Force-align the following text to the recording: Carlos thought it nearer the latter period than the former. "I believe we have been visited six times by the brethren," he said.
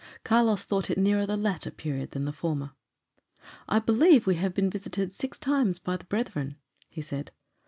Carlos 0.23 0.63
thought 0.63 0.89
it 0.89 0.97
nearer 0.97 1.27
the 1.27 1.37
latter 1.37 1.69
period 1.69 2.09
than 2.09 2.25
the 2.25 2.33
former. 2.33 2.71
"I 3.69 3.77
believe 3.77 4.25
we 4.25 4.33
have 4.33 4.55
been 4.55 4.71
visited 4.71 5.13
six 5.13 5.37
times 5.37 5.77
by 5.77 5.95
the 5.95 6.05
brethren," 6.05 6.55
he 6.89 7.03
said. 7.03 7.29